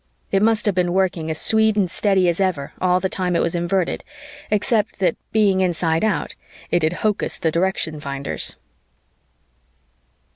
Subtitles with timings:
[0.31, 3.41] It must have been working as sweet and steady as ever, all the time it
[3.43, 4.03] was Inverted,
[4.49, 6.33] except that, being inside out,
[6.71, 8.55] it had hocused the direction finders.